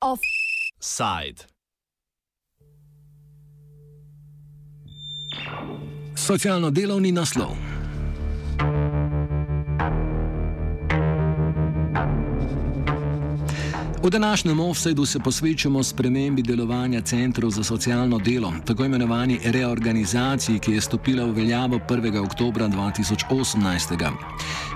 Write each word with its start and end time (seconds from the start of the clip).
Offside. 0.00 1.48
Socialno-delovni 6.14 7.12
naslov. 7.12 7.56
V 14.04 14.10
današnjem 14.10 14.60
offsetu 14.60 15.06
se 15.06 15.18
posvečamo 15.18 15.82
spremembi 15.82 16.42
delovanja 16.42 17.00
centrov 17.00 17.50
za 17.50 17.64
socialno 17.64 18.18
delo, 18.18 18.52
tako 18.66 18.84
imenovani 18.84 19.38
reorganizaciji, 19.44 20.58
ki 20.58 20.72
je 20.72 20.80
stopila 20.80 21.24
v 21.24 21.32
veljavo 21.32 21.78
1. 21.88 22.24
oktober 22.24 22.62
2018. 22.62 24.10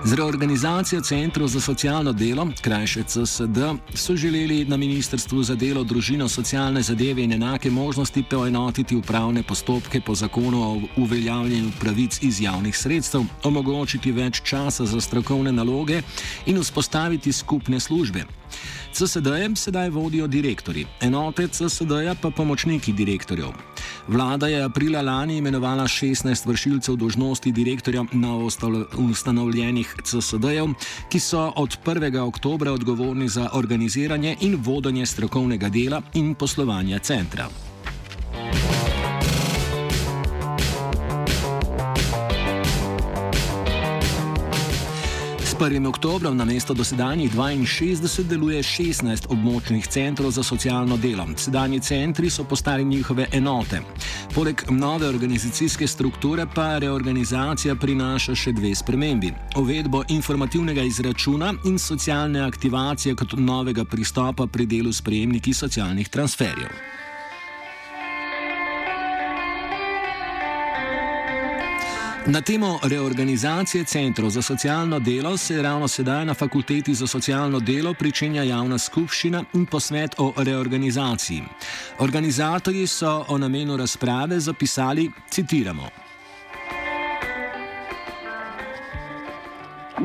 Z 0.05 0.13
reorganizacijo 0.13 1.01
centrov 1.01 1.47
za 1.47 1.61
socialno 1.61 2.13
delo, 2.13 2.47
krajše 2.61 3.03
CSD, 3.03 3.57
so 3.93 4.15
želeli 4.15 4.65
na 4.65 4.77
Ministrstvu 4.77 5.43
za 5.43 5.55
delo, 5.55 5.83
družino, 5.83 6.29
socialne 6.29 6.81
zadeve 6.81 7.23
in 7.23 7.33
enake 7.33 7.71
možnosti 7.71 8.23
poenotiti 8.29 8.95
upravne 8.95 9.43
postopke 9.43 10.01
po 10.01 10.15
zakonu 10.15 10.63
o 10.63 10.81
uveljavljanju 10.97 11.71
pravic 11.79 12.19
iz 12.21 12.41
javnih 12.41 12.77
sredstev, 12.77 13.21
omogočiti 13.43 14.11
več 14.11 14.41
časa 14.43 14.85
za 14.85 15.01
strokovne 15.01 15.51
naloge 15.51 16.01
in 16.45 16.61
vzpostaviti 16.61 17.31
skupne 17.33 17.79
službe. 17.79 18.23
CSD-jem 18.93 19.55
sedaj 19.55 19.89
vodijo 19.89 20.27
direktori, 20.27 20.85
enote 21.01 21.47
CSD-ja 21.47 22.15
pa 22.21 22.29
pomočniki 22.29 22.93
direktorjev. 22.93 23.51
Vlada 24.07 24.47
je 24.47 24.63
aprila 24.63 25.01
lani 25.01 25.37
imenovala 25.37 25.83
16 25.83 26.47
vršilcev 26.47 26.95
dožnosti 26.95 27.51
direktorja 27.51 28.05
na 28.11 28.33
ustanovljenih 29.09 29.95
CSD-jev, 30.03 30.73
ki 31.09 31.19
so 31.19 31.53
od 31.55 31.77
1. 31.85 32.19
oktobra 32.19 32.71
odgovorni 32.71 33.29
za 33.29 33.49
organiziranje 33.53 34.37
in 34.41 34.55
vodenje 34.63 35.05
strokovnega 35.05 35.69
dela 35.69 36.01
in 36.13 36.35
poslovanja 36.35 36.99
centra. 36.99 37.66
1. 45.59 45.87
oktobrom 45.87 46.37
na 46.37 46.45
mesto 46.45 46.73
dosedanjih 46.73 47.33
62 47.35 48.23
deluje 48.29 48.59
16 48.63 49.25
območnih 49.29 49.87
centrov 49.87 50.31
za 50.31 50.43
socialno 50.43 50.97
delo. 50.97 51.25
Sedanji 51.35 51.79
centri 51.79 52.29
so 52.29 52.43
postali 52.43 52.85
njihove 52.85 53.25
enote. 53.31 53.81
Poleg 54.35 54.61
nove 54.69 55.07
organizacijske 55.07 55.87
strukture 55.87 56.45
pa 56.55 56.77
reorganizacija 56.77 57.75
prinaša 57.75 58.35
še 58.35 58.53
dve 58.53 58.75
spremembi: 58.75 59.33
uvedbo 59.55 60.03
informativnega 60.09 60.81
izračuna 60.81 61.53
in 61.65 61.79
socialne 61.79 62.45
aktivacije 62.45 63.15
kot 63.15 63.33
novega 63.37 63.85
pristopa 63.85 64.47
pri 64.47 64.65
delu 64.65 64.93
s 64.93 65.01
prejemniki 65.01 65.53
socialnih 65.53 66.09
transferjev. 66.09 66.69
Na 72.29 72.41
temo 72.41 72.79
reorganizacije 72.83 73.83
centrov 73.83 74.29
za 74.29 74.41
socialno 74.41 74.99
delo 74.99 75.37
se 75.37 75.61
ravno 75.61 75.87
sedaj 75.87 76.25
na 76.25 76.33
Fakulteti 76.33 76.93
za 76.93 77.07
socialno 77.07 77.59
delo 77.59 77.93
pričenja 77.99 78.43
javna 78.43 78.77
skupščina 78.77 79.43
in 79.53 79.65
posvet 79.65 80.15
o 80.17 80.33
reorganizaciji. 80.37 81.41
Organizatorji 81.99 82.87
so 82.87 83.25
o 83.29 83.37
namenu 83.37 83.77
razprave 83.77 84.39
zapisali: 84.39 85.11
citiramo. 85.29 85.87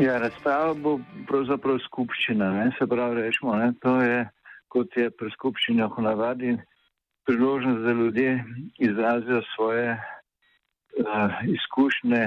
Ja, 0.00 0.19
razprava 0.19 0.75
bo 0.75 1.00
pravzaprav 1.28 1.78
skupščina. 1.78 2.53
Ne? 2.53 2.70
Se 2.78 2.87
pravi, 2.87 3.23
rečemo, 3.23 3.56
ne? 3.56 3.73
to 3.81 4.00
je 4.00 4.28
kot 4.69 4.97
je 4.97 5.11
pri 5.11 5.31
skupščinah 5.31 5.99
v 5.99 6.03
navadi 6.03 6.56
priložnost, 7.27 7.82
da 7.82 7.93
ljudje 7.93 8.44
izrazijo 8.78 9.43
svoje 9.56 9.99
izkušnje, 11.47 12.25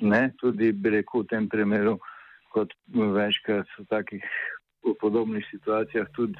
ne, 0.00 0.22
tudi 0.40 0.72
bi 0.72 0.90
rekel 0.90 1.22
v 1.22 1.26
tem 1.30 1.48
primeru, 1.48 1.98
kot 2.52 2.74
večkrat 2.92 3.68
v 3.78 3.86
takih 3.88 4.24
v 4.82 4.94
podobnih 5.00 5.46
situacijah 5.50 6.08
tudi. 6.16 6.38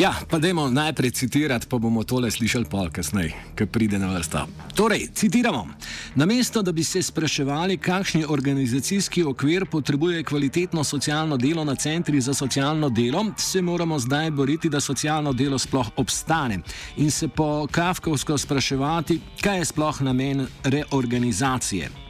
Ja, 0.00 0.14
pa 0.30 0.38
dajmo 0.38 0.70
najprej 0.70 1.10
citirati, 1.10 1.66
pa 1.68 1.78
bomo 1.78 2.00
tole 2.08 2.30
slišali 2.30 2.64
pol 2.64 2.88
kasneje, 2.88 3.34
ki 3.52 3.66
pride 3.68 3.98
na 4.00 4.08
vrsto. 4.08 4.46
Torej, 4.74 5.10
citiramo. 5.14 5.66
Namesto, 6.14 6.62
da 6.62 6.72
bi 6.72 6.84
se 6.84 7.02
spraševali, 7.02 7.76
kakšni 7.76 8.24
organizacijski 8.28 9.24
okvir 9.24 9.66
potrebuje 9.66 10.24
kvalitetno 10.24 10.84
socialno 10.84 11.36
delo 11.36 11.64
na 11.64 11.74
centri 11.74 12.20
za 12.20 12.34
socialno 12.34 12.88
delo, 12.88 13.26
se 13.36 13.62
moramo 13.62 13.98
zdaj 13.98 14.30
boriti, 14.30 14.68
da 14.68 14.80
socialno 14.80 15.32
delo 15.32 15.58
sploh 15.58 15.90
obstane 15.96 16.62
in 16.96 17.10
se 17.10 17.28
po 17.28 17.66
kafkovsko 17.70 18.38
spraševati, 18.38 19.20
kaj 19.40 19.58
je 19.58 19.64
sploh 19.64 20.00
namen 20.02 20.46
reorganizacije. 20.64 22.09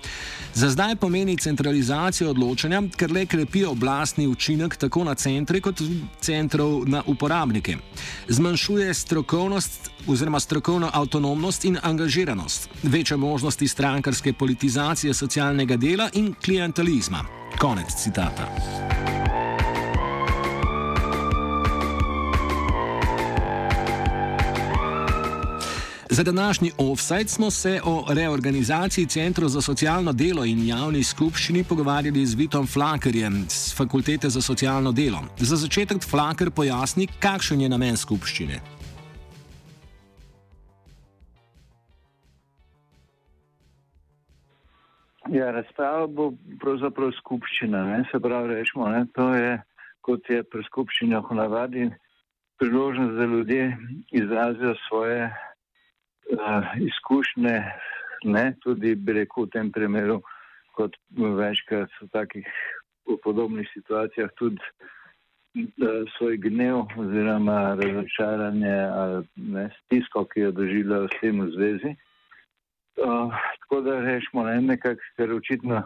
Za 0.54 0.70
zdaj 0.70 0.96
pomeni 0.96 1.36
centralizacijo 1.36 2.30
odločanja, 2.30 2.82
ker 2.96 3.12
le 3.12 3.26
krepi 3.26 3.64
oblastni 3.64 4.26
učinek 4.26 4.76
tako 4.76 5.04
na 5.04 5.14
centre 5.14 5.60
kot 5.60 5.82
centrov 6.20 6.88
na 6.88 7.02
uporabnike. 7.06 7.76
Zmanjšuje 8.28 8.94
strokovnost 8.94 9.90
oziroma 10.06 10.40
strokovno 10.40 10.90
avtonomnost 10.92 11.64
in 11.64 11.78
angažiranost, 11.82 12.68
veča 12.82 13.16
možnosti 13.16 13.68
strankarske 13.68 14.32
politizacije 14.32 15.14
socialnega 15.14 15.76
dela 15.76 16.10
in 16.12 16.34
klientelizma. 16.44 17.24
Konec 17.58 17.94
citata. 18.02 18.89
Za 26.12 26.22
današnji 26.22 26.70
offside 26.78 27.28
smo 27.28 27.50
se 27.50 27.80
o 27.84 28.04
reorganizaciji 28.14 29.06
Centrov 29.06 29.48
za 29.48 29.60
socialno 29.60 30.12
delo 30.12 30.44
in 30.44 30.66
javni 30.66 31.02
skupščini 31.04 31.64
pogovarjali 31.68 32.26
z 32.26 32.34
Vitom 32.34 32.66
Flakerjem 32.66 33.44
z 33.48 33.76
Fakultete 33.76 34.28
za 34.28 34.40
socialno 34.42 34.92
delo. 34.92 35.20
Za 35.38 35.56
začetek 35.56 36.02
Flaker 36.10 36.50
pojasni, 36.50 37.06
kakšen 37.20 37.60
je 37.60 37.68
namen 37.68 37.96
skupščine. 37.96 38.58
Ja, 45.30 45.50
razprava 45.50 46.06
bo 46.06 46.32
pravzaprav 46.60 47.12
skupščina. 47.20 47.84
Ne? 47.84 48.04
Se 48.10 48.18
pravi, 48.18 48.54
rečemo, 48.54 48.88
ne? 48.88 49.06
to 49.14 49.28
je 49.34 49.62
kot 50.00 50.30
je 50.30 50.42
pri 50.42 50.64
skupščinah 50.66 51.22
v 51.30 51.38
navadi 51.38 51.86
priložnost, 52.58 53.14
da 53.14 53.24
ljudje 53.24 53.76
izrazijo 54.10 54.74
svoje 54.88 55.30
izkušnje, 56.80 57.64
ne, 58.24 58.44
tudi 58.60 58.94
bi 58.94 59.12
rekel 59.12 59.44
v 59.44 59.50
tem 59.50 59.72
primeru, 59.72 60.20
kot 60.76 60.96
večkrat 61.16 61.90
v 62.00 62.08
takih 62.12 62.46
v 63.08 63.16
podobnih 63.24 63.68
situacijah, 63.74 64.30
tudi 64.38 64.60
uh, 64.60 66.06
svoj 66.16 66.36
gnev 66.36 66.86
oziroma 66.96 67.74
razočaranje 67.80 68.76
ali 69.00 69.24
ne, 69.36 69.70
stisko, 69.84 70.24
ki 70.24 70.40
jo 70.46 70.50
doživljajo 70.52 71.08
s 71.08 71.20
tem 71.20 71.40
v 71.40 71.50
zvezi. 71.56 71.92
Uh, 73.00 73.32
tako 73.64 73.80
da 73.80 74.00
rečemo, 74.04 74.44
ne, 74.44 74.60
nekako, 74.60 75.00
ker 75.16 75.32
očitno 75.32 75.82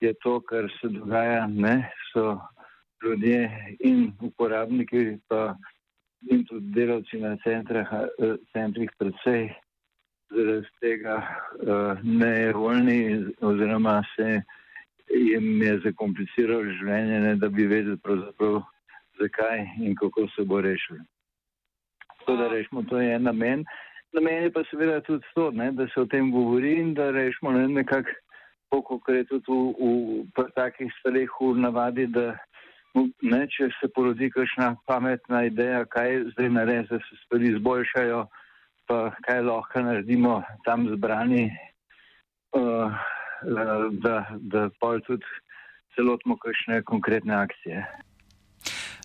je 0.00 0.14
to, 0.22 0.40
kar 0.40 0.70
se 0.80 0.88
dogaja, 0.88 1.46
ne, 1.46 1.90
so 2.12 2.38
ljudje 3.02 3.76
in 3.80 4.12
uporabniki, 4.20 5.18
pa 5.28 5.56
in 6.30 6.44
tudi 6.44 6.72
delavci 6.76 7.16
na 7.20 7.36
centrih 8.52 8.90
predvsej 8.98 9.48
zaradi 10.30 10.66
tega 10.80 11.16
uh, 11.20 11.98
nevoljni 12.02 13.26
oziroma 13.40 14.02
se 14.16 14.42
jim 15.10 15.62
je 15.62 15.78
zakompliciralo 15.84 16.64
življenje, 16.78 17.20
ne, 17.20 17.34
da 17.36 17.48
bi 17.48 17.66
vedeli 17.66 17.98
pravzaprav 17.98 18.60
zakaj 19.20 19.64
in 19.82 19.94
kako 19.98 20.26
se 20.34 20.44
bo 20.46 20.60
rešilo. 20.60 21.02
To, 22.26 22.36
da 22.36 22.48
rešimo, 22.48 22.82
to 22.82 23.00
je 23.00 23.14
en 23.14 23.22
namen. 23.22 23.64
Namen 24.12 24.42
je 24.44 24.52
pa 24.52 24.62
seveda 24.70 25.00
tudi 25.06 25.26
to, 25.34 25.50
ne, 25.50 25.70
da 25.72 25.86
se 25.94 26.00
o 26.00 26.06
tem 26.06 26.30
govori 26.30 26.74
in 26.80 26.94
da 26.94 27.10
rešimo 27.10 27.52
ne, 27.52 27.66
nekako, 27.68 28.82
kot 28.86 29.08
je 29.08 29.24
tudi 29.24 29.44
v, 29.48 29.58
v, 29.78 30.22
v 30.36 30.46
takih 30.54 30.92
stvareh 30.98 31.30
v 31.40 31.50
navadi, 31.58 32.06
da 32.06 32.34
ne, 33.22 33.40
če 33.50 33.70
se 33.78 33.88
porodi 33.94 34.30
kakšna 34.34 34.74
pametna 34.86 35.44
ideja, 35.46 35.84
kaj 35.90 36.24
zdaj 36.32 36.50
narediti, 36.54 36.94
da 36.94 36.98
se 37.06 37.20
stvari 37.24 37.52
izboljšajo 37.54 38.24
pa 38.90 39.12
kaj 39.22 39.42
lahko 39.46 39.82
naredimo 39.86 40.42
tam 40.66 40.88
zbrani, 40.90 41.44
uh, 42.58 42.90
da, 44.02 44.16
da 44.52 44.68
pa 44.80 44.96
tudi 45.06 45.26
celotno 45.94 46.36
kakšne 46.42 46.82
konkretne 46.82 47.34
akcije. 47.34 47.84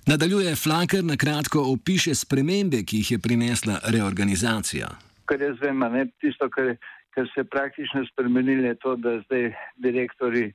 Nadaljuje 0.10 0.56
Flaker 0.56 1.04
na 1.04 1.18
kratko 1.18 1.62
opiše 1.74 2.16
spremembe, 2.16 2.82
ki 2.88 3.02
jih 3.02 3.12
je 3.12 3.20
prinesla 3.20 3.78
reorganizacija. 3.94 4.90
Kar 5.30 5.42
jaz 5.42 5.62
vem, 5.62 5.80
ne 5.94 6.06
tisto, 6.22 6.50
kar, 6.50 6.76
kar 7.14 7.30
se 7.34 7.42
je 7.42 7.50
praktično 7.54 8.06
spremenilo, 8.12 8.68
je 8.68 8.76
to, 8.82 8.96
da 8.96 9.20
zdaj 9.26 9.52
direktori 9.86 10.52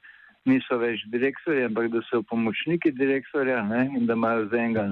niso 0.47 0.79
več 0.79 1.03
direktori, 1.15 1.65
ampak 1.67 1.91
da 1.94 2.03
so 2.11 2.23
pomočniki 2.27 2.94
direktorja 2.99 3.62
ne, 3.62 3.87
in 3.94 4.06
da 4.06 4.19
imajo 4.19 4.47
zdaj 4.50 4.65
enega, 4.67 4.87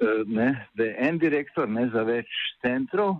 eh, 0.00 0.20
ne, 0.26 0.50
da 0.74 0.84
je 0.84 0.98
en 1.08 1.18
direktor 1.18 1.68
ne, 1.68 1.88
za 1.92 2.04
več 2.08 2.28
centrov 2.64 3.16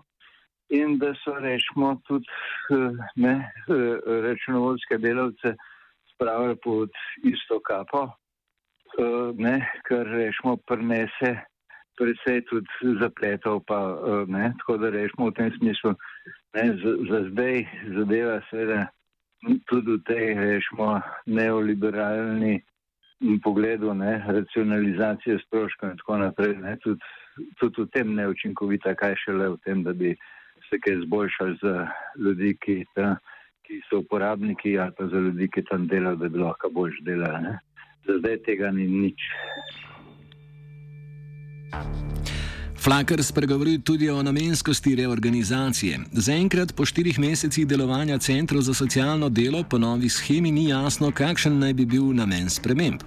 in 0.69 0.99
da 0.99 1.15
so 1.25 1.35
rečemo 1.35 2.01
tudi 2.07 2.27
eh, 2.71 2.93
ne, 3.17 3.35
eh, 3.69 3.99
računovodske 4.23 4.99
delavce 4.99 5.55
spravili 6.15 6.57
pod 6.65 6.91
isto 7.23 7.61
kapo, 7.61 8.09
ne, 9.37 9.57
kar 9.85 10.07
rečemo 10.07 10.57
prinese 10.57 11.37
predvsej 11.99 12.41
tudi 12.49 12.97
zapletov, 13.01 13.61
pa 13.69 13.79
ne, 14.27 14.53
tako 14.59 14.77
da 14.81 14.91
rečemo 14.91 15.29
v 15.29 15.35
tem 15.37 15.51
smislu, 15.59 15.93
ne, 16.57 16.65
za, 16.81 16.93
za 17.11 17.21
zdaj 17.31 17.67
zadeva 17.99 18.41
seveda 18.51 18.87
tudi 19.69 19.97
v 19.97 20.03
tej, 20.07 20.35
rečemo, 20.35 21.01
neoliberalni 21.27 22.63
pogledu, 23.43 23.95
ne, 23.95 24.25
racionalizacije 24.29 25.39
stroškov 25.47 25.91
in 25.91 25.97
tako 25.97 26.17
naprej, 26.17 26.57
ne, 26.61 26.77
tudi, 26.85 27.01
tudi 27.61 27.83
v 27.83 27.89
tem 27.93 28.15
neučinkovita, 28.17 28.95
kaj 28.95 29.17
šele 29.25 29.49
v 29.55 29.61
tem, 29.65 29.85
da 29.85 29.93
bi 29.93 30.17
se 30.71 30.79
kaj 30.81 30.99
izboljšali 30.99 31.59
za 31.63 31.89
ljudi, 32.19 32.57
ki, 32.65 32.85
ta, 32.95 33.17
ki 33.67 33.81
so 33.91 34.03
uporabniki 34.05 34.79
ali 34.79 34.93
pa 34.99 35.07
za 35.07 35.19
ljudi, 35.19 35.51
ki 35.55 35.65
tam 35.71 35.87
delajo, 35.87 36.17
da 36.17 36.29
bi 36.29 36.39
lahko 36.39 36.71
boljš 36.71 37.01
delali. 37.03 37.57
Za 38.07 38.19
zdaj 38.19 38.43
tega 38.47 38.71
ni 38.71 38.89
nič. 38.89 39.21
Flaker 42.87 43.25
spregovori 43.25 43.81
tudi 43.83 44.11
o 44.11 44.23
namenskosti 44.23 44.95
reorganizacije. 44.95 45.99
Zaenkrat 46.13 46.75
po 46.77 46.85
štirih 46.87 47.19
mesecih 47.19 47.67
delovanja 47.67 48.19
centrov 48.19 48.63
za 48.63 48.75
socialno 48.75 49.29
delo 49.29 49.65
po 49.71 49.79
novi 49.79 50.09
schemi 50.09 50.53
ni 50.53 50.69
jasno, 50.69 51.11
kakšen 51.11 51.59
naj 51.59 51.75
bi 51.75 51.87
bil 51.87 52.15
namen 52.15 52.47
sprememb. 52.51 53.03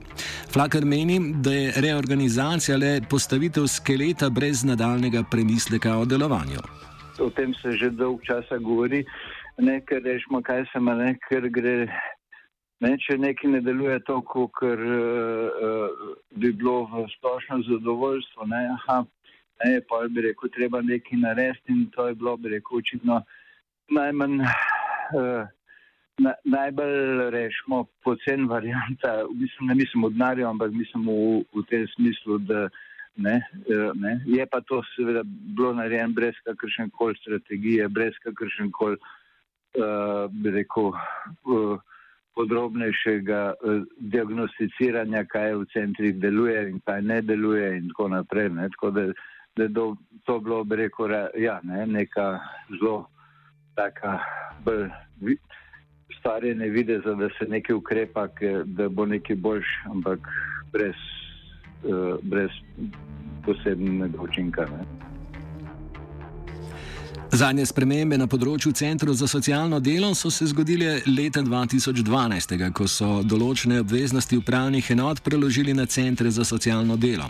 Flaker 0.51 0.85
meni, 0.85 1.33
da 1.39 1.53
je 1.53 1.71
reorganizacija 1.75 2.77
le 2.77 3.01
postavitev 3.09 3.67
skeleta 3.67 4.29
brez 4.29 4.63
nadaljnega 4.63 5.23
premisleka 5.31 5.95
o 5.97 6.05
delovanju. 6.05 6.88
O 7.19 7.29
tem 7.29 7.53
se 7.53 7.71
že 7.77 7.89
dolg 7.89 8.23
časa 8.23 8.57
govori, 8.57 9.03
ne 9.59 9.79
ker 9.81 10.03
rečemo, 10.03 10.41
kaj 10.41 10.63
se 10.71 10.79
ima, 10.79 10.95
ne 10.95 11.15
ker 11.27 11.49
gre. 11.51 11.89
Ne, 12.79 12.93
če 12.95 13.17
nekaj 13.19 13.51
ne 13.51 13.59
deluje 13.59 13.97
tako, 14.07 14.45
kot 14.55 14.79
uh, 14.79 15.89
bi 16.39 16.53
bilo 16.55 16.85
v 16.87 17.03
splošno 17.17 17.57
zadovoljstvo, 17.67 18.47
ne, 18.47 18.61
aha, 18.77 19.01
ne, 19.65 19.81
pa 19.89 20.05
bi 20.07 20.23
rekel, 20.23 20.47
treba 20.55 20.79
nekaj 20.79 21.19
narediti 21.19 21.75
in 21.75 21.89
to 21.91 22.07
je 22.07 22.15
bilo, 22.15 22.37
bi 22.39 22.53
rekel, 22.55 22.79
očitno 22.79 23.19
najmanj, 23.91 24.37
uh, 24.45 25.43
na, 26.23 26.33
najbolj 26.47 27.27
rešimo 27.35 27.83
pocen 28.07 28.47
varianta, 28.47 29.25
mislim, 29.27 29.73
ne 29.73 29.75
mislim 29.75 30.07
od 30.07 30.15
narja, 30.15 30.47
ampak 30.47 30.71
mislim 30.71 31.03
v, 31.11 31.43
v 31.59 31.65
tem 31.67 31.83
smislu, 31.97 32.39
da 32.47 32.69
uh, 32.69 32.79
ne, 33.15 33.41
je 34.25 34.45
pa 34.45 34.61
to 34.61 34.81
seveda 34.95 35.23
bilo 35.25 35.73
narejeno 35.73 36.13
brez 36.13 36.35
kakršne 36.43 36.89
koli 36.93 37.15
strategije, 37.15 37.87
brez 37.87 38.13
kakršne 38.23 38.69
koli, 38.71 38.95
uh, 38.95 40.31
bi 40.31 40.51
rekel, 40.51 40.91
uh, 40.93 41.79
podrobnejšega 42.35 43.53
uh, 43.53 43.83
diagnosticiranja, 43.99 45.25
kaj 45.25 45.55
v 45.55 45.67
centrih 45.73 46.15
deluje 46.15 46.69
in 46.69 46.79
kaj 46.85 47.01
ne 47.01 47.21
deluje 47.21 47.77
in 47.77 47.89
tako 47.91 48.07
naprej. 48.15 48.49
Ne, 48.49 48.69
tako 48.69 48.91
da, 48.91 49.05
da 49.55 49.63
je 49.63 49.69
do, 49.75 49.95
to 50.25 50.39
bilo, 50.39 50.63
bi 50.63 50.75
rekel, 50.85 51.11
ja, 51.37 51.59
ne, 51.63 51.85
neka 51.87 52.39
zelo 52.79 53.09
taka 53.75 54.19
bolj 54.63 54.89
stvarjene 56.19 56.69
videza, 56.69 57.13
da 57.15 57.29
se 57.37 57.45
nekaj 57.47 57.75
ukrepa, 57.75 58.27
da 58.65 58.89
bo 58.89 59.05
nekaj 59.05 59.35
boljš, 59.35 59.67
ampak 59.91 60.19
brez, 60.71 60.95
brez 62.21 62.51
posebnega 63.45 64.21
učinka. 64.21 64.65
Ne. 64.71 64.99
Zadnje 67.29 67.67
spremembe 67.69 68.17
na 68.17 68.25
področju 68.25 68.71
centrov 68.73 69.13
za 69.13 69.27
socialno 69.29 69.77
delo 69.85 70.15
so 70.17 70.31
se 70.33 70.47
zgodile 70.49 70.95
leta 71.05 71.43
2012, 71.45 72.55
ko 72.73 72.87
so 72.89 73.19
določene 73.21 73.83
obveznosti 73.83 74.39
upravnih 74.39 74.89
enot 74.95 75.21
preložili 75.21 75.75
na 75.77 75.85
centre 75.85 76.31
za 76.33 76.41
socialno 76.43 76.97
delo. 76.97 77.29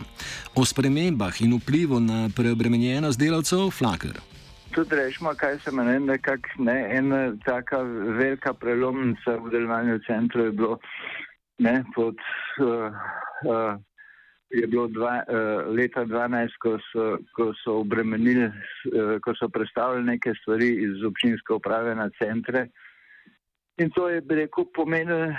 O 0.56 0.64
spremembah 0.64 1.42
in 1.44 1.58
vplivu 1.60 2.00
na 2.00 2.30
preobremenjenost 2.32 3.20
delavcev 3.20 3.68
Flaker. 3.76 4.22
Tudi 4.72 4.96
rečemo, 4.96 5.36
kaj 5.36 5.60
se 5.66 5.76
meni, 5.76 6.00
da 6.08 6.72
je 6.72 6.88
ena 6.96 7.22
taka 7.44 7.84
velika 7.84 8.54
prelomnica 8.54 9.36
v 9.36 9.52
delovanju 9.52 10.00
centrov 10.08 10.48
je 10.48 10.56
bilo 10.56 10.80
ne, 11.60 11.84
pod. 11.92 12.16
Uh, 12.64 12.96
uh, 13.44 13.76
je 14.50 14.68
bilo 14.68 14.88
dva, 14.88 15.24
uh, 15.28 15.70
leta 15.76 16.06
2012, 16.06 16.58
ko 16.62 16.78
so, 16.90 17.08
ko 17.38 17.52
so 17.64 17.80
obremenili, 17.84 18.50
uh, 18.50 19.18
ko 19.22 19.34
so 19.38 19.50
predstavili 19.50 20.06
neke 20.06 20.34
stvari 20.42 20.70
iz 20.86 21.04
občinske 21.06 21.54
uprave 21.54 21.96
na 21.96 22.10
centre. 22.18 22.68
In 23.80 23.92
to 23.96 24.10
je, 24.10 24.22
bi 24.22 24.36
rekel, 24.36 24.66
pomenilo, 24.76 25.30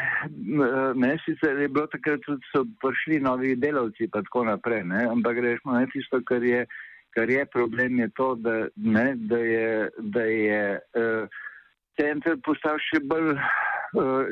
ne 0.96 1.10
sicer 1.24 1.58
je 1.60 1.68
bilo 1.68 1.86
takrat, 1.92 2.22
da 2.24 2.38
so 2.48 2.64
prišli 2.80 3.20
novi 3.20 3.52
delavci, 3.56 4.08
pa 4.08 4.22
tako 4.24 4.46
naprej, 4.48 4.84
ne? 4.88 5.04
ampak 5.10 5.42
rečemo, 5.44 5.76
ne 5.76 5.90
tisto, 5.92 6.22
kar 6.24 6.42
je, 6.42 6.64
kar 7.12 7.30
je 7.30 7.44
problem, 7.52 7.98
je 8.00 8.08
to, 8.16 8.34
da, 8.40 8.54
ne, 8.76 9.12
da 9.28 9.38
je, 9.44 9.90
da 9.98 10.24
je 10.24 10.62
uh, 11.02 11.42
center 12.00 12.38
postal 12.46 12.80
še 12.88 13.02
bolj 13.04 13.34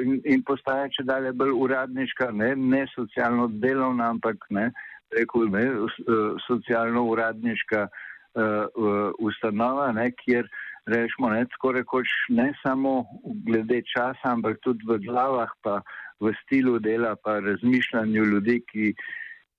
in, 0.04 0.20
in 0.24 0.44
postaja 0.46 0.88
če 0.94 1.04
dalje 1.08 1.32
bolj 1.36 1.54
uradniška, 1.64 2.30
ne, 2.32 2.54
ne 2.56 2.84
socialno 2.94 3.48
delovna, 3.62 4.12
ampak 4.14 4.46
ne, 4.54 4.68
rekel, 5.16 5.48
ne, 5.52 5.64
uh, 5.86 6.38
socialno 6.46 7.04
uradniška 7.12 7.86
uh, 7.88 8.42
uh, 8.42 9.12
ustanova, 9.18 9.90
ne, 9.92 10.10
kjer 10.22 10.48
rečemo, 10.88 11.30
ne, 11.34 11.44
tako 11.54 11.72
rekoč 11.78 12.12
ne 12.28 12.50
samo 12.62 13.02
glede 13.46 13.82
časa, 13.92 14.34
ampak 14.34 14.60
tudi 14.64 14.86
v 14.88 15.00
glavah, 15.04 15.52
pa 15.62 15.80
v 16.20 16.32
stilu 16.42 16.78
dela, 16.82 17.14
pa 17.22 17.38
razmišljanju 17.44 18.24
ljudi, 18.24 18.60
ki 18.70 18.92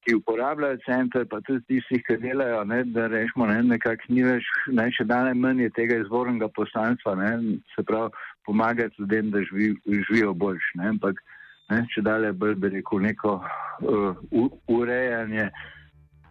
ki 0.05 0.15
uporabljajo 0.15 0.77
center, 0.85 1.25
pa 1.29 1.41
tudi 1.45 1.61
tistih, 1.67 2.03
ki 2.07 2.17
delajo, 2.23 2.63
ne, 2.69 2.83
da 2.95 3.07
rečemo, 3.11 3.47
ne, 3.49 3.59
nekako 3.73 4.13
ni 4.13 4.23
več, 4.23 4.47
ne, 4.71 4.87
še 4.95 5.05
danes 5.09 5.37
manj 5.37 5.65
je 5.65 5.73
tega 5.75 5.99
izvornega 6.03 6.47
poslanstva, 6.55 7.15
ne, 7.19 7.59
se 7.75 7.83
pravi, 7.83 8.13
pomagati 8.47 8.95
ljudem, 9.01 9.29
da 9.31 9.43
živi, 9.49 9.75
živijo 9.85 10.33
boljš, 10.33 10.71
ne, 10.79 10.93
ampak 10.95 11.19
ne, 11.69 11.83
če 11.93 12.01
dalje 12.05 12.31
bolj 12.33 12.55
bi 12.63 12.73
rekel 12.79 13.03
neko 13.05 13.35
uh, 13.43 14.49
urejanje 14.67 15.49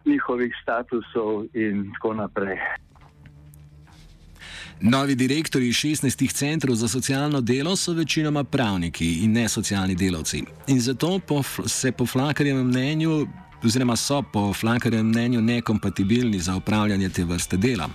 njihovih 0.09 0.55
statusov 0.63 1.45
in 1.55 1.91
tako 1.95 2.15
naprej. 2.19 2.59
Novi 4.81 5.15
direktori 5.19 5.73
16 5.75 6.33
centrov 6.33 6.77
za 6.79 6.89
socialno 6.89 7.41
delo 7.41 7.77
so 7.77 7.93
večinoma 7.93 8.45
pravniki 8.45 9.25
in 9.25 9.33
ne 9.33 9.49
socialni 9.49 9.95
delavci. 9.95 10.43
In 10.69 10.81
zato 10.81 11.19
po, 11.19 11.43
se 11.67 11.93
po 11.93 12.07
flakarjevem 12.07 12.67
mnenju 12.67 13.27
oziroma 13.65 13.97
so 13.97 14.23
po 14.33 14.53
Flankerjem 14.53 15.07
mnenju 15.07 15.41
nekompatibilni 15.41 16.39
za 16.39 16.57
upravljanje 16.57 17.09
te 17.09 17.25
vrste 17.25 17.57
dela. 17.57 17.89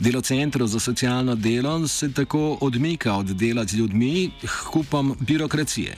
Delo 0.00 0.20
centrov 0.20 0.66
za 0.66 0.80
socialno 0.80 1.34
delo 1.34 1.88
se 1.88 2.12
tako 2.14 2.58
odmika 2.60 3.12
od 3.12 3.26
dela 3.26 3.64
z 3.64 3.78
ljudmi, 3.78 4.30
kupom 4.72 5.14
birokracije. 5.20 5.94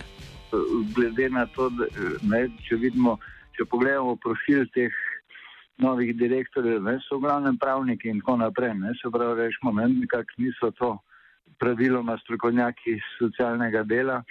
Glede 0.94 1.28
na 1.30 1.46
to, 1.46 1.70
da 1.70 1.84
ne, 2.22 2.48
če 2.68 2.76
vidimo, 2.76 3.18
če 3.56 3.64
pogledamo 3.64 4.16
profil 4.16 4.64
teh 4.74 4.92
novih 5.78 6.14
direktorjev, 6.16 6.82
ne, 6.82 6.98
so 7.08 7.18
v 7.18 7.26
glavnem 7.26 7.58
pravniki 7.58 8.08
in 8.08 8.20
tako 8.20 8.36
naprej. 8.40 8.74
Ne, 8.74 8.94
se 9.00 9.10
pravi, 9.12 9.40
rečemo, 9.42 9.72
ne, 9.80 9.88
nekako 9.88 10.40
niso 10.40 10.70
to 10.78 10.96
praviloma 11.60 12.18
strokovnjaki 12.22 12.98
socialnega 13.18 13.82
dela, 13.82 14.22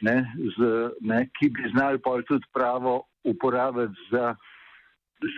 ne, 0.00 0.16
z, 0.56 0.72
ne, 1.00 1.24
ki 1.38 1.50
bi 1.54 1.70
znali 1.74 1.98
pa 2.02 2.18
tudi 2.26 2.46
pravo 2.54 3.02
uporabiti 3.30 4.06
za, 4.12 4.34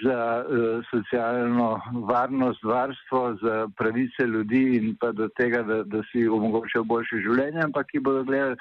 za 0.05 0.21
uh, 0.45 0.85
socialno 0.91 1.81
varnost, 2.09 2.65
varstvo, 2.65 3.23
za 3.43 3.69
pravice 3.79 4.27
ljudi 4.27 4.63
in 4.77 4.97
pa 5.01 5.13
do 5.13 5.29
tega, 5.39 5.63
da, 5.63 5.83
da 5.85 6.03
si 6.13 6.29
omogočajo 6.29 6.85
boljše 6.85 7.23
življenje, 7.27 7.65
ampak 7.65 7.91
ki 7.93 8.05
bodo 8.05 8.25
gledali, 8.25 8.57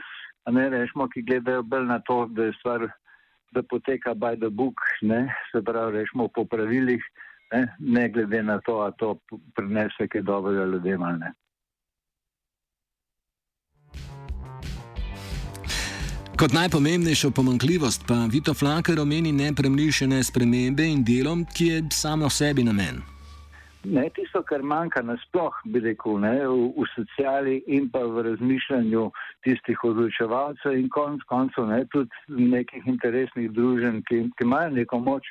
a 0.45 0.51
ne 0.51 0.69
rečemo, 0.69 1.09
ki 1.13 1.25
gledajo 1.27 1.63
bolj 1.63 1.85
na 1.89 1.99
to, 2.07 2.25
da 2.31 2.49
je 2.49 2.55
stvar, 2.59 2.87
da 3.51 3.63
poteka 3.63 4.13
by 4.13 4.37
the 4.39 4.49
book, 4.49 4.81
ne, 5.01 5.27
se 5.51 5.61
pravi, 5.65 5.99
rečemo 5.99 6.27
po 6.27 6.45
pravilih, 6.45 7.03
ne, 7.53 7.67
ne 7.79 8.09
glede 8.09 8.43
na 8.43 8.59
to, 8.65 8.81
a 8.85 8.91
to 8.91 9.15
prinese 9.55 10.07
kaj 10.07 10.21
dobrega 10.21 10.65
ljudem 10.65 11.03
ali 11.03 11.19
ne. 11.19 11.31
Kot 16.39 16.53
najpomembnejšo 16.55 17.31
pomankljivost 17.35 18.07
pa 18.07 18.15
Vito 18.31 18.53
Flaker 18.53 18.99
omeni 18.99 19.31
nepremišljene 19.35 20.23
spremembe 20.23 20.85
in 20.87 21.01
delom, 21.03 21.41
ki 21.55 21.65
je 21.67 21.79
samo 21.91 22.29
sebi 22.29 22.63
namen. 22.63 23.01
Ne, 23.83 24.05
tisto, 24.15 24.39
kar 24.47 24.63
manjka 24.63 25.01
nasploh, 25.03 25.57
bi 25.65 25.81
rekel, 25.83 26.15
ne, 26.23 26.31
v, 26.47 26.69
v 26.79 26.87
sociali 26.93 27.57
in 27.67 27.89
pa 27.91 28.05
v 28.07 28.23
razmišljanju 28.29 29.03
tistih 29.43 29.83
odločevalcev 29.83 30.79
in 30.79 30.87
konc 30.95 31.27
koncev 31.27 31.67
ne, 31.67 31.81
tudi 31.91 32.47
nekih 32.55 32.87
interesnih 32.87 33.51
družen, 33.51 33.99
ki, 34.07 34.23
ki 34.39 34.47
imajo 34.47 34.71
neko 34.79 35.03
moč 35.03 35.27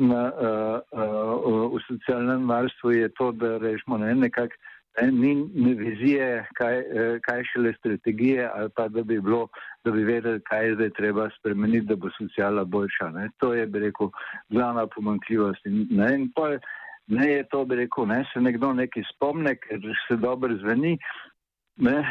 na, 0.00 0.24
uh, 0.32 0.80
uh, 0.96 1.68
v 1.76 1.84
socialnem 1.84 2.48
varstvu, 2.48 2.96
je 2.96 3.12
to, 3.20 3.32
da 3.36 3.58
rečemo 3.60 4.00
ne, 4.00 4.14
nekako 4.24 4.56
ni, 4.98 5.34
ni 5.54 5.74
vizije, 5.74 6.46
kaj, 6.54 6.78
eh, 6.78 7.18
kaj 7.22 7.42
šele 7.52 7.72
strategije, 7.78 8.50
ali 8.54 8.68
pa 8.76 8.88
da 8.88 9.02
bi, 9.02 9.20
bilo, 9.20 9.48
da 9.84 9.90
bi 9.90 10.04
vedeli, 10.04 10.40
kaj 10.40 10.66
je 10.66 10.74
zdaj 10.74 10.90
treba 10.90 11.28
spremeniti, 11.38 11.86
da 11.86 11.96
bo 11.96 12.10
sociala 12.18 12.64
boljša. 12.64 13.10
Ne. 13.10 13.28
To 13.38 13.54
je, 13.54 13.66
bi 13.66 13.78
rekel, 13.78 14.10
glavna 14.48 14.86
pomankljivost. 14.86 15.60
Ne, 15.90 16.14
in 16.14 16.28
pol, 16.34 16.58
ne 17.06 17.32
je 17.32 17.48
to, 17.48 17.64
bi 17.64 17.76
rekel, 17.76 18.06
ne, 18.06 18.24
se 18.32 18.40
nekdo 18.40 18.72
nekaj 18.72 19.02
spomne, 19.14 19.54
ker 19.56 19.80
se 20.08 20.16
dobro 20.16 20.56
zveni, 20.56 20.98
ne, 21.76 22.04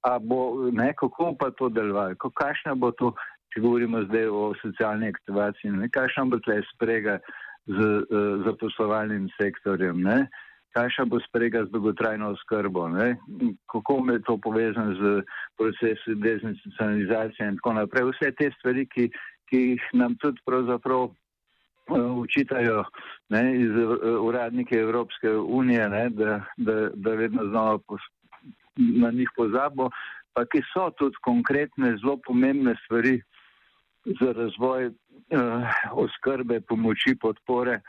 a 0.00 0.18
bo, 0.18 0.70
ne, 0.72 0.92
kako 0.98 1.34
pa 1.38 1.50
to 1.50 1.68
delovalo, 1.68 2.14
kakšna 2.16 2.74
bo 2.74 2.90
to, 2.90 3.12
če 3.54 3.60
govorimo 3.60 4.02
zdaj 4.08 4.26
o 4.26 4.54
socialni 4.62 5.08
aktivaciji, 5.08 5.70
ne, 5.70 5.88
kakšna 5.92 6.24
bo 6.32 6.40
tle 6.44 6.58
sprega 6.74 7.20
z 7.66 7.76
uh, 7.76 8.42
zaposlovalnim 8.46 9.28
sektorjem. 9.38 10.02
Ne 10.02 10.26
kakšna 10.76 11.04
bo 11.08 11.20
sprega 11.24 11.64
z 11.64 11.72
dolgotrajno 11.72 12.30
oskrbo, 12.36 12.88
ne? 12.88 13.16
kako 13.72 14.04
je 14.12 14.20
to 14.28 14.36
povezano 14.36 14.92
z 14.94 15.22
procesi 15.56 16.14
dezinstitucionalizacije 16.14 17.48
in 17.48 17.56
tako 17.56 17.72
naprej. 17.80 18.10
Vse 18.10 18.32
te 18.38 18.50
stvari, 18.58 18.84
ki, 18.92 19.08
ki 19.48 19.62
jih 19.70 19.86
nam 19.92 20.18
tudi 20.20 20.42
pravzaprav 20.44 21.08
učitajo 22.24 22.84
ne, 23.28 23.42
iz 23.62 23.70
uh, 23.70 24.20
uradnike 24.20 24.76
Evropske 24.76 25.32
unije, 25.32 25.88
ne, 25.88 26.08
da, 26.10 26.40
da, 26.56 26.90
da 26.94 27.10
vedno 27.14 27.48
znova 27.48 27.78
pos, 27.78 28.00
na 28.76 29.10
njih 29.10 29.30
pozabo, 29.36 29.90
pa 30.34 30.44
ki 30.44 30.60
so 30.72 30.90
tudi 30.98 31.16
konkretne, 31.24 31.96
zelo 32.02 32.18
pomembne 32.26 32.74
stvari 32.84 33.20
za 34.20 34.32
razvoj 34.32 34.86
uh, 34.86 35.78
oskrbe, 36.04 36.60
pomoči, 36.60 37.16
podpore 37.20 37.80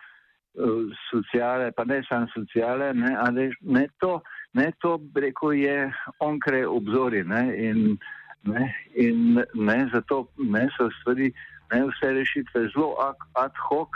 sociale, 1.11 1.71
pa 1.71 1.83
ne 1.85 2.01
samo 2.09 2.27
sociale, 2.33 2.93
ne, 2.93 3.15
ali 3.19 3.51
ne 3.61 3.87
to, 3.99 4.21
ne 4.53 4.71
to, 4.81 4.99
reko 5.15 5.51
je 5.51 5.91
onkraj 6.19 6.65
obzori, 6.65 7.23
ne, 7.23 7.43
in, 7.57 7.97
ne, 8.43 8.73
in 8.95 9.43
ne, 9.53 9.77
zato 9.93 10.27
ne 10.37 10.67
so 10.77 10.89
stvari, 11.01 11.31
ne, 11.71 11.83
vse 11.85 12.13
rešitve 12.13 12.67
zelo 12.73 12.95
ad 13.35 13.63
hoc 13.69 13.89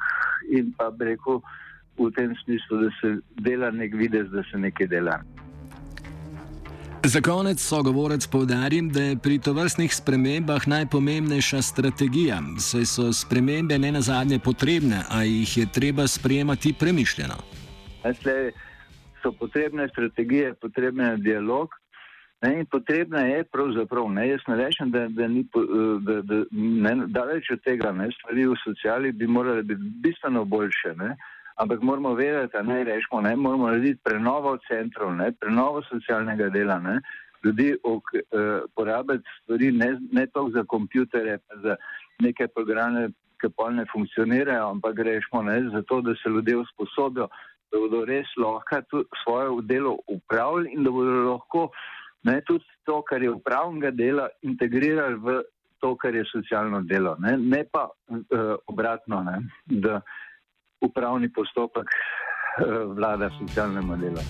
in 0.50 0.74
pa 0.78 0.92
reko 1.00 1.42
v 1.98 2.12
tem 2.16 2.36
smislu, 2.44 2.82
da 2.86 2.90
se 3.02 3.16
dela 3.42 3.72
nek 3.72 3.94
videz, 3.94 4.30
da 4.32 4.44
se 4.52 4.58
nekaj 4.58 4.88
dela. 4.88 5.20
Za 7.04 7.22
konec 7.22 7.60
sogovorec 7.60 8.28
povdarim, 8.28 8.90
da 8.90 9.02
je 9.02 9.16
pri 9.18 9.40
tovrstnih 9.40 9.96
spremembah 9.96 10.68
najpomembnejša 10.68 11.62
strategija, 11.62 12.38
saj 12.60 12.86
so 12.86 13.14
spremembe 13.14 13.80
ne 13.80 13.92
nazadnje 13.92 14.40
potrebne, 14.40 15.02
a 15.10 15.24
jih 15.24 15.58
je 15.58 15.66
treba 15.74 16.08
sprejemati 16.08 16.74
premišljeno. 16.80 17.34
Zdaj, 18.22 18.52
so 19.22 19.32
potrebne 19.32 19.88
strategije, 19.90 20.54
potrebne 20.54 21.18
dialog. 21.18 21.70
Ne, 22.42 22.60
in 22.60 22.66
potrebna 22.66 23.20
je 23.20 23.44
pravzaprav, 23.44 24.10
ne, 24.10 24.30
jaz 24.30 24.46
ne 24.48 24.56
rečem, 24.56 24.92
da, 24.92 25.08
da 25.08 25.28
ni, 25.28 25.46
da, 26.06 26.22
da, 26.22 26.44
ne, 26.52 26.96
daleč 27.08 27.50
od 27.52 27.64
tega, 27.66 27.92
ne, 27.92 28.12
stvari 28.20 28.46
v 28.48 28.56
sociali 28.64 29.12
bi 29.12 29.28
morale 29.28 29.64
biti 29.64 29.82
bistveno 30.06 30.46
boljše. 30.46 30.94
Ne 30.96 31.16
ampak 31.56 31.82
moramo 31.82 32.14
vedeti, 32.14 32.58
ne 32.64 32.84
rečemo, 32.84 33.22
ne 33.22 33.36
moramo 33.36 33.68
narediti 33.68 34.00
prenovo 34.04 34.58
centrov, 34.68 35.16
ne, 35.16 35.32
prenovo 35.32 35.82
socialnega 35.82 36.50
dela, 36.50 36.80
ne, 36.80 37.00
ljudi 37.44 37.76
ok, 37.84 38.04
uh, 38.14 38.22
porabiti 38.76 39.30
stvari 39.44 39.72
ne, 39.72 39.98
ne 40.12 40.28
toliko 40.28 40.58
za 40.58 40.64
kompjutere, 40.68 41.38
za 41.64 41.76
neke 42.22 42.48
programe, 42.48 43.10
ki 43.42 43.50
pa 43.58 43.70
ne 43.70 43.86
funkcionirajo, 43.92 44.68
ampak 44.70 45.00
rečemo 45.00 45.42
ne, 45.44 45.64
za 45.74 45.82
to, 45.82 46.02
da 46.02 46.14
se 46.16 46.30
ljudje 46.30 46.58
usposobijo, 46.58 47.28
da 47.72 47.80
bodo 47.80 48.06
res 48.06 48.28
lahko 48.38 49.04
svoje 49.24 49.62
delo 49.64 49.98
upravljali 50.08 50.74
in 50.76 50.84
da 50.84 50.92
bodo 50.92 51.12
lahko 51.32 51.70
ne, 52.24 52.42
tudi 52.42 52.66
to, 52.86 53.02
kar 53.02 53.24
je 53.24 53.32
upravnega 53.32 53.92
dela, 53.92 54.28
integrirali 54.42 55.16
v 55.16 55.42
to, 55.82 55.96
kar 55.98 56.16
je 56.16 56.26
socialno 56.30 56.82
delo, 56.82 57.16
ne, 57.20 57.38
ne 57.38 57.64
pa 57.72 57.88
uh, 57.90 58.56
obratno. 58.68 59.24
Ne, 59.24 59.40
da, 59.66 60.02
upravni 60.82 61.34
postopek 61.34 61.88
eh, 61.88 62.64
vlada 62.96 63.30
socialnemu 63.40 63.98
delu. 63.98 64.26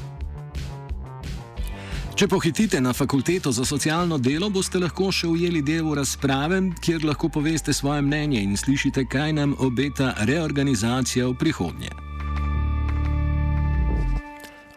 Če 2.15 2.27
pohitite 2.27 2.77
na 2.81 2.93
fakulteto 2.93 3.49
za 3.51 3.65
socialno 3.65 4.17
delo, 4.21 4.51
boste 4.53 4.77
lahko 4.77 5.07
še 5.09 5.25
ujeli 5.31 5.63
del 5.65 5.87
razprave, 5.97 6.59
kjer 6.83 7.05
lahko 7.07 7.31
poveste 7.33 7.73
svoje 7.73 8.03
mnenje 8.05 8.43
in 8.45 8.53
slišite, 8.57 9.07
kaj 9.09 9.33
nam 9.39 9.55
obeta 9.57 10.11
reorganizacija 10.29 11.25
v 11.31 11.33
prihodnje. 11.39 11.89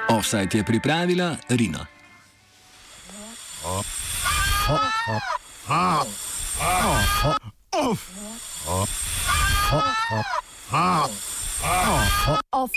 Offside 0.08 0.56
je 0.56 0.64
pripravila 0.64 1.34
Rina. 1.48 1.84
Offside. 11.64 12.72